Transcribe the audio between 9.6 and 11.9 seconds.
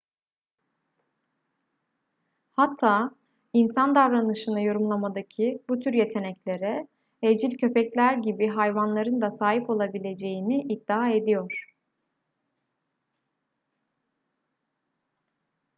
olabileceğini iddia ediyor